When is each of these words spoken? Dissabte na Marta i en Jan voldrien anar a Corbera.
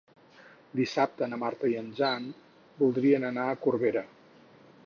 Dissabte 0.79 1.27
na 1.33 1.39
Marta 1.43 1.71
i 1.73 1.77
en 1.83 1.93
Jan 2.01 2.27
voldrien 2.83 3.29
anar 3.33 3.49
a 3.53 3.59
Corbera. 3.67 4.09